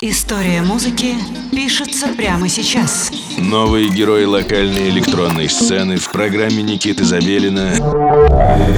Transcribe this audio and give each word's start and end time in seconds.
История 0.00 0.62
музыки 0.62 1.16
пишется 1.50 2.06
прямо 2.16 2.48
сейчас. 2.48 3.10
Новые 3.36 3.88
герои 3.88 4.26
локальной 4.26 4.90
электронной 4.90 5.48
сцены 5.48 5.96
в 5.96 6.12
программе 6.12 6.62
Никиты 6.62 7.04
Забелина 7.04 7.72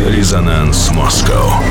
«Резонанс 0.09 0.91
Москва». 0.93 1.63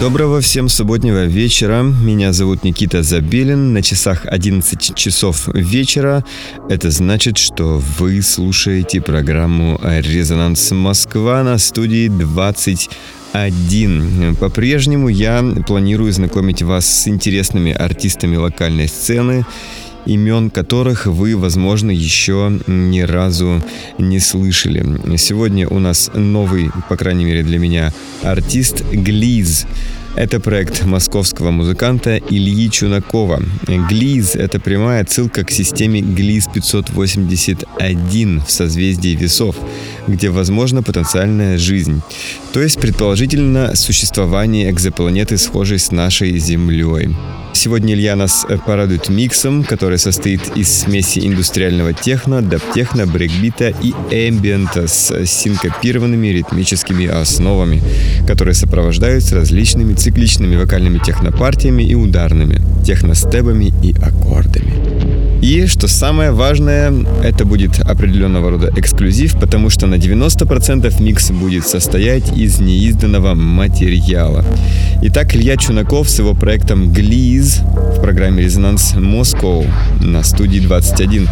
Доброго 0.00 0.40
всем 0.40 0.68
субботнего 0.68 1.26
вечера. 1.26 1.82
Меня 1.82 2.32
зовут 2.32 2.64
Никита 2.64 3.04
Забелин. 3.04 3.72
На 3.72 3.80
часах 3.80 4.26
11 4.26 4.96
часов 4.96 5.46
вечера. 5.54 6.24
Это 6.68 6.90
значит, 6.90 7.38
что 7.38 7.80
вы 7.98 8.20
слушаете 8.20 9.00
программу 9.00 9.80
«Резонанс 9.80 10.72
Москва» 10.72 11.44
на 11.44 11.56
студии 11.58 12.08
20 12.08 12.90
один. 13.34 14.36
По-прежнему 14.36 15.08
я 15.08 15.44
планирую 15.66 16.12
знакомить 16.12 16.62
вас 16.62 16.86
с 16.86 17.08
интересными 17.08 17.72
артистами 17.72 18.36
локальной 18.36 18.86
сцены, 18.86 19.44
имен 20.06 20.50
которых 20.50 21.06
вы, 21.06 21.36
возможно, 21.36 21.90
еще 21.90 22.60
ни 22.68 23.00
разу 23.00 23.60
не 23.98 24.20
слышали. 24.20 24.86
Сегодня 25.16 25.68
у 25.68 25.80
нас 25.80 26.12
новый, 26.14 26.70
по 26.88 26.96
крайней 26.96 27.24
мере 27.24 27.42
для 27.42 27.58
меня, 27.58 27.92
артист 28.22 28.84
Глиз. 28.92 29.66
Это 30.16 30.38
проект 30.38 30.84
московского 30.84 31.50
музыканта 31.50 32.18
Ильи 32.18 32.70
Чунакова. 32.70 33.42
Глиз— 33.88 34.36
это 34.36 34.60
прямая 34.60 35.02
отсылка 35.02 35.42
к 35.42 35.50
системе 35.50 36.02
Глиз 36.02 36.46
581 36.54 38.40
в 38.46 38.50
созвездии 38.50 39.16
весов, 39.16 39.56
где 40.06 40.30
возможна 40.30 40.84
потенциальная 40.84 41.58
жизнь, 41.58 42.00
то 42.52 42.62
есть 42.62 42.80
предположительно 42.80 43.74
существование 43.74 44.70
экзопланеты, 44.70 45.36
схожей 45.36 45.80
с 45.80 45.90
нашей 45.90 46.38
Землей. 46.38 47.08
Сегодня 47.52 47.94
Илья 47.94 48.16
нас 48.16 48.44
порадует 48.66 49.08
миксом, 49.08 49.62
который 49.62 49.98
состоит 49.98 50.56
из 50.56 50.68
смеси 50.68 51.20
индустриального 51.20 51.92
техно, 51.92 52.42
даптехно, 52.42 53.06
брейкбита 53.06 53.68
и 53.68 53.92
эмбиента 54.10 54.88
с 54.88 55.24
синкопированными 55.24 56.26
ритмическими 56.26 57.06
основами, 57.06 57.80
которые 58.26 58.54
сопровождаются 58.54 59.36
различными 59.36 59.94
цикличными 60.04 60.56
вокальными 60.56 60.98
технопартиями 60.98 61.82
и 61.82 61.94
ударными, 61.94 62.60
техностебами 62.84 63.72
и 63.82 63.94
аккордами. 63.94 64.74
И, 65.40 65.66
что 65.66 65.88
самое 65.88 66.30
важное, 66.30 66.92
это 67.22 67.46
будет 67.46 67.80
определенного 67.80 68.50
рода 68.50 68.70
эксклюзив, 68.76 69.38
потому 69.40 69.70
что 69.70 69.86
на 69.86 69.94
90% 69.94 71.02
микс 71.02 71.30
будет 71.30 71.66
состоять 71.66 72.36
из 72.36 72.60
неизданного 72.60 73.34
материала. 73.34 74.44
Итак, 75.02 75.34
Илья 75.34 75.56
Чунаков 75.56 76.10
с 76.10 76.18
его 76.18 76.34
проектом 76.34 76.92
«Глиз» 76.92 77.60
в 77.96 78.02
программе 78.02 78.42
«Резонанс 78.42 78.94
Москва» 78.96 79.64
на 80.00 80.22
студии 80.22 80.60
21. 80.60 81.28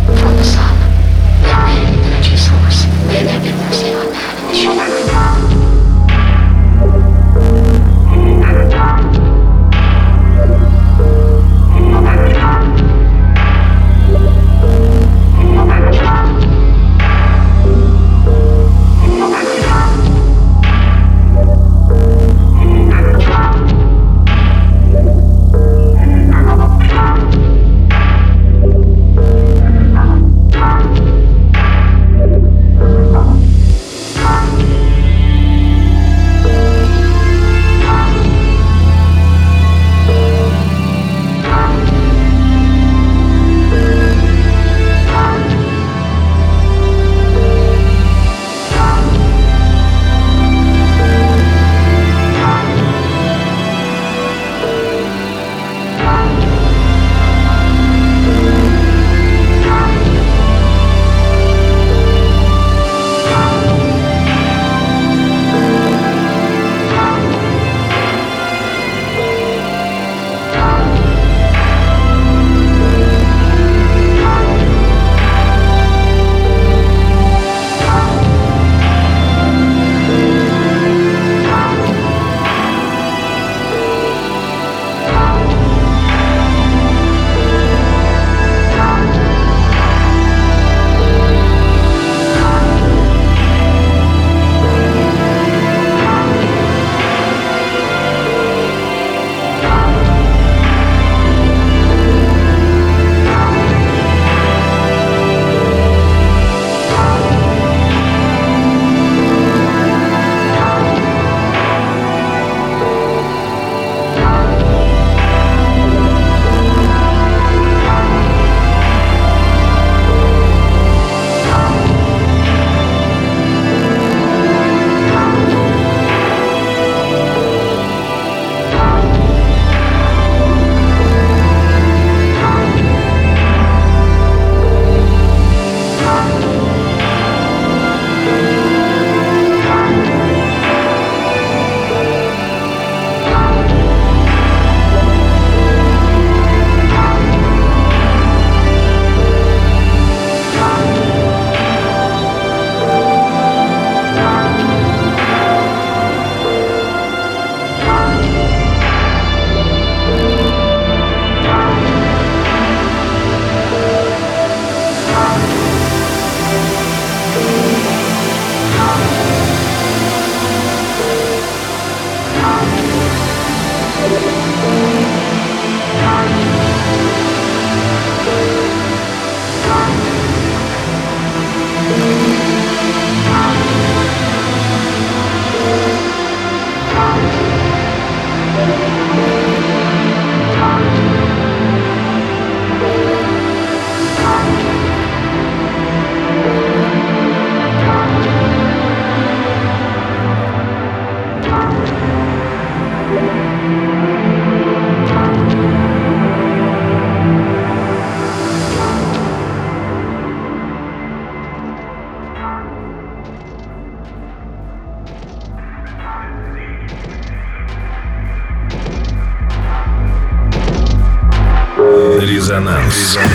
Резонанс. 222.93 223.32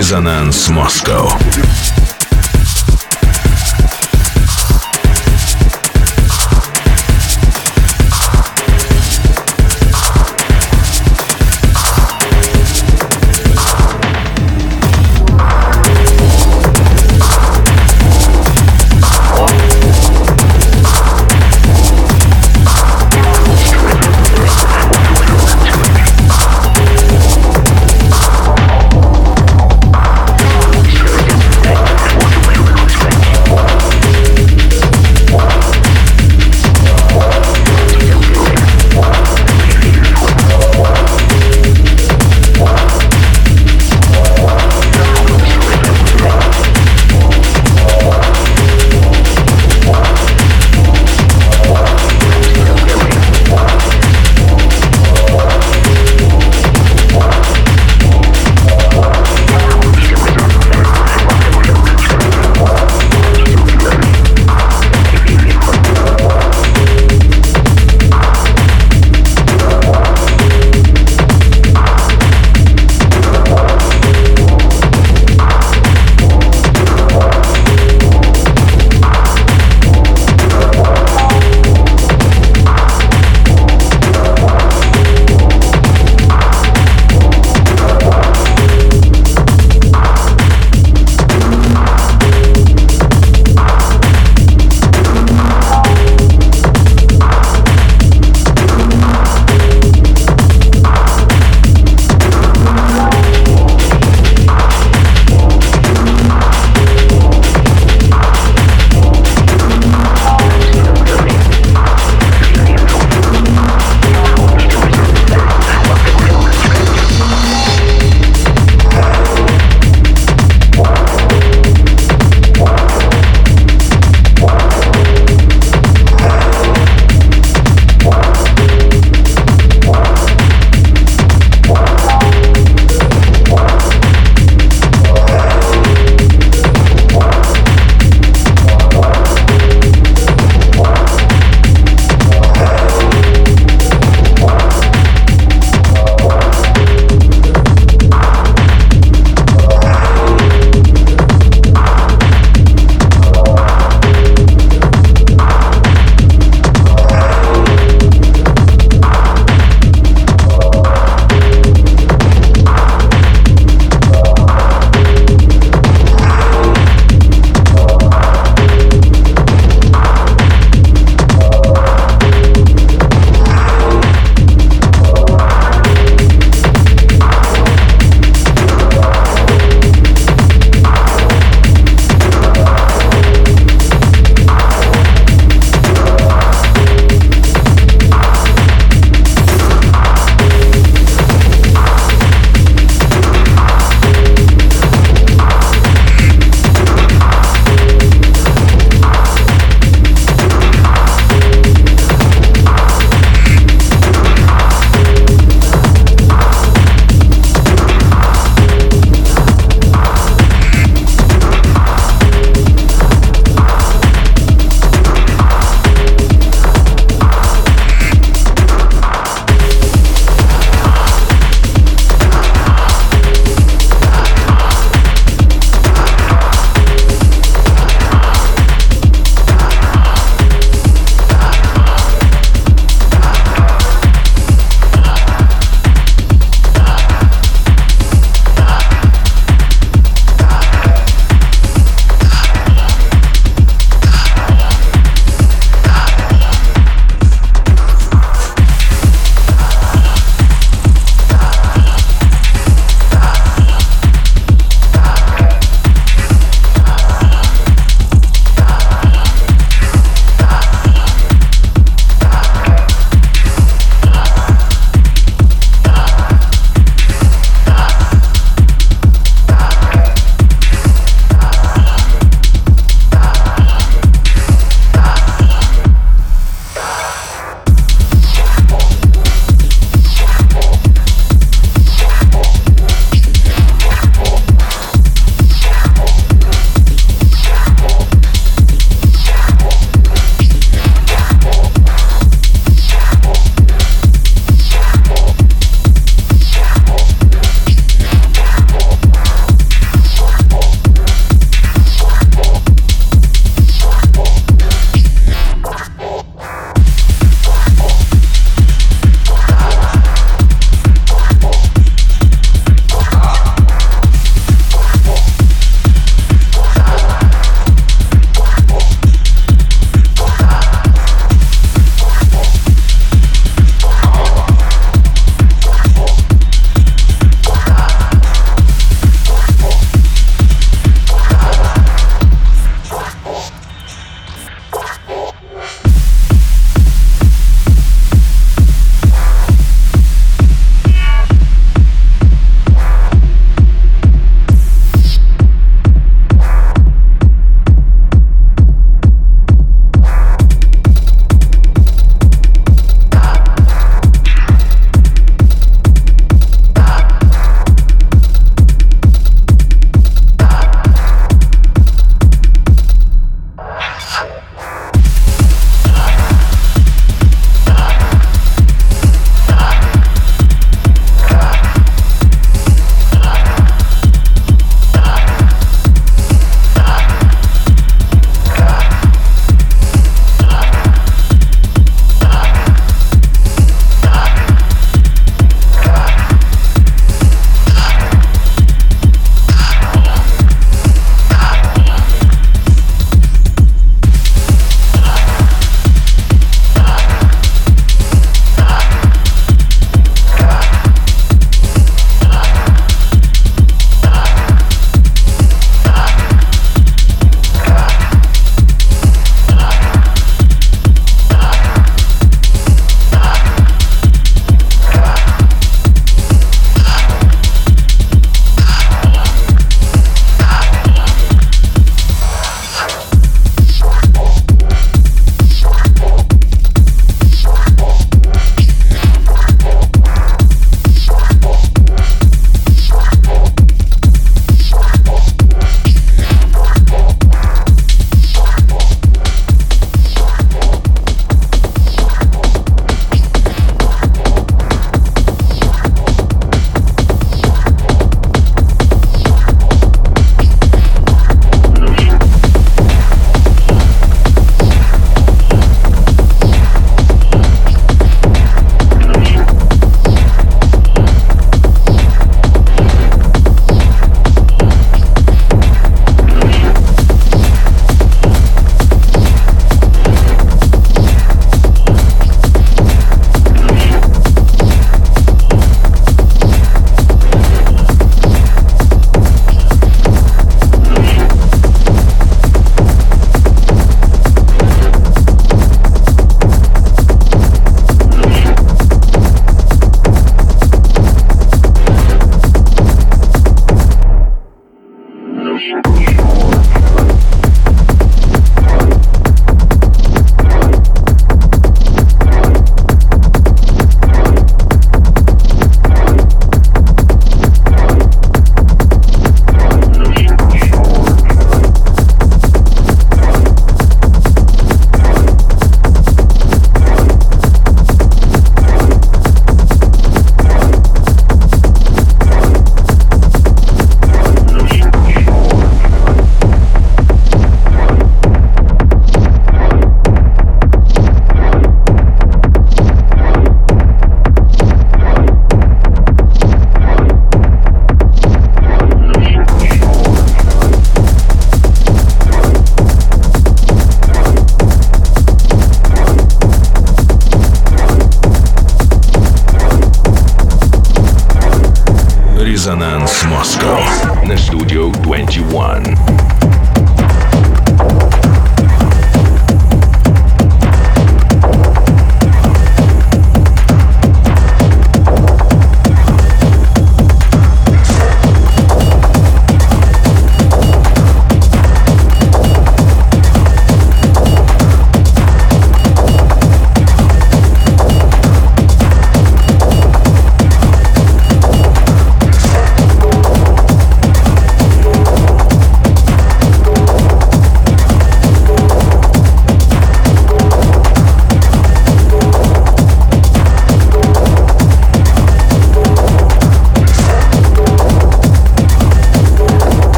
Резонанс 0.00 0.70
Москва. 0.70 1.28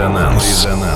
Резонанс. 0.00 0.42
Резонанс. 0.48 0.89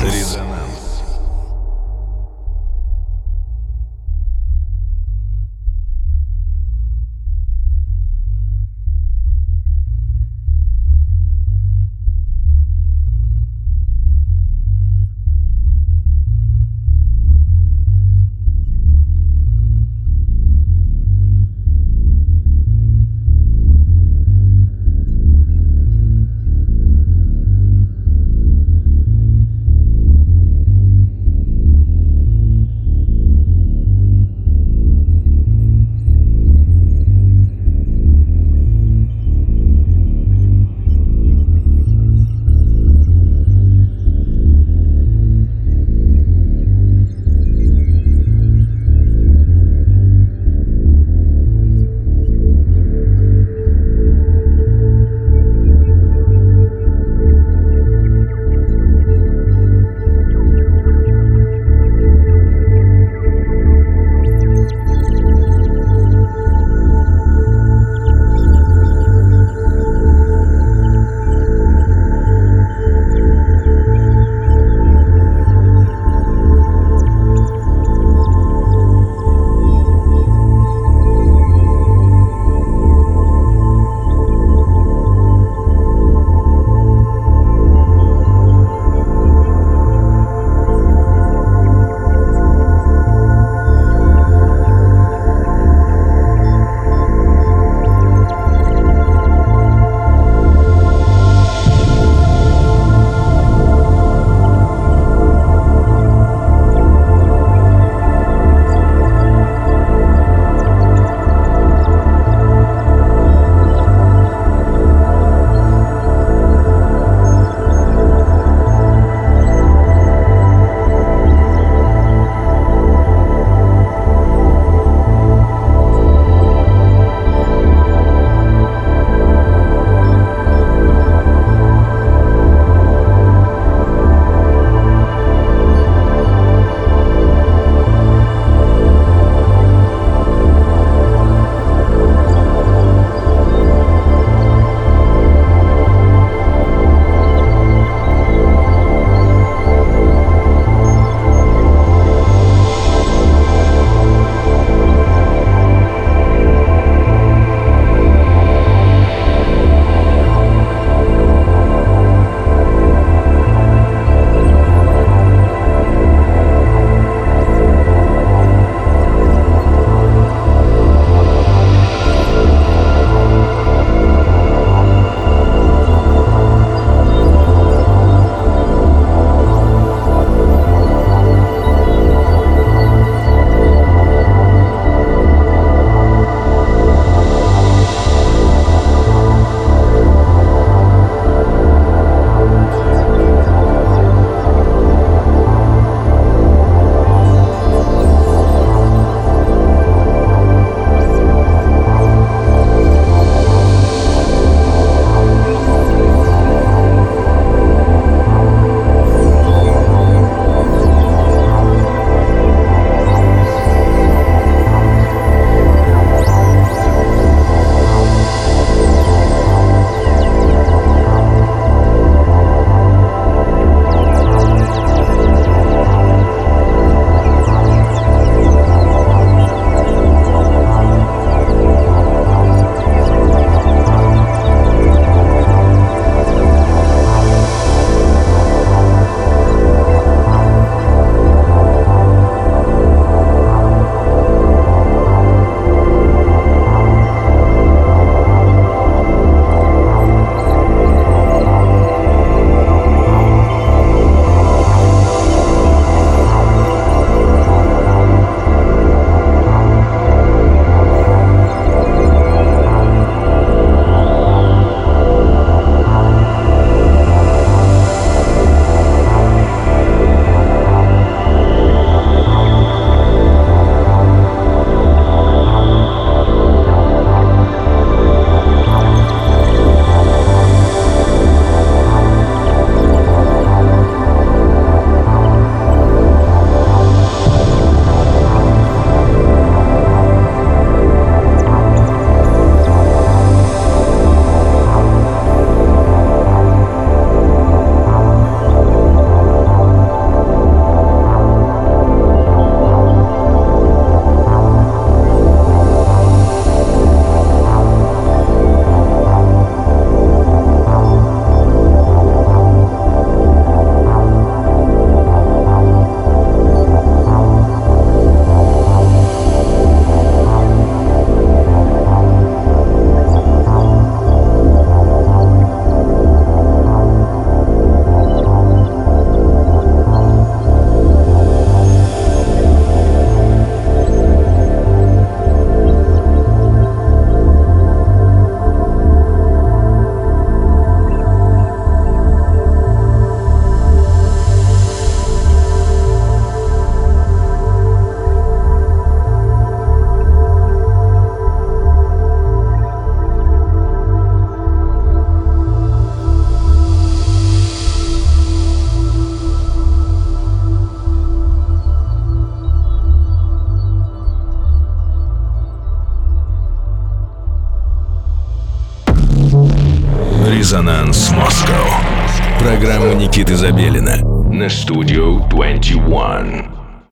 Никиты 373.24 373.36
Забелина 373.36 373.96
на 374.30 374.50
Студио 374.50 374.93
21. 374.93 374.93